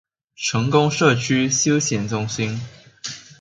[0.35, 2.59] 成功社區休閒中心